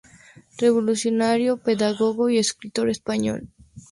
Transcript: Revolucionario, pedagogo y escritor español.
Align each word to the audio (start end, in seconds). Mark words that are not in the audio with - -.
Revolucionario, 0.57 1.57
pedagogo 1.57 2.31
y 2.31 2.39
escritor 2.39 2.89
español. 2.89 3.49